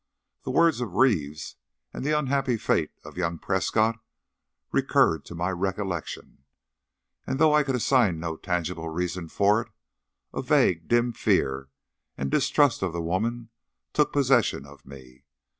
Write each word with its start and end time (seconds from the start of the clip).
The 0.45 0.49
words 0.49 0.81
of 0.81 0.95
Reeves 0.95 1.57
and 1.93 2.03
the 2.03 2.17
unhappy 2.17 2.57
fate 2.57 2.89
of 3.03 3.17
young 3.19 3.37
Prescott 3.37 3.99
recurred 4.71 5.25
to 5.25 5.35
my 5.35 5.51
recollection, 5.51 6.39
and 7.27 7.37
though 7.37 7.53
I 7.53 7.61
could 7.61 7.75
assign 7.75 8.19
no 8.19 8.35
tangible 8.35 8.89
reason 8.89 9.29
for 9.29 9.61
it, 9.61 9.69
a 10.33 10.41
vague, 10.41 10.87
dim 10.87 11.13
fear 11.13 11.69
and 12.17 12.31
distrust 12.31 12.81
of 12.81 12.93
the 12.93 12.99
woman 13.03 13.49
took 13.93 14.11
possession 14.11 14.65
of 14.65 14.87
me. 14.87 15.23